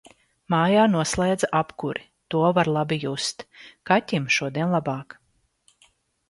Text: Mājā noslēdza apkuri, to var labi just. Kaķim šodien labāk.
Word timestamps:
Mājā 0.51 0.85
noslēdza 0.93 1.49
apkuri, 1.59 2.01
to 2.35 2.41
var 2.59 2.71
labi 2.77 2.99
just. 3.03 3.45
Kaķim 3.91 4.27
šodien 4.39 4.75
labāk. 4.79 5.19